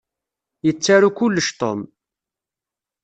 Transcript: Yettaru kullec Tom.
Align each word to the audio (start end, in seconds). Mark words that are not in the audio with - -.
Yettaru 0.65 1.09
kullec 1.17 1.47
Tom. 1.59 1.79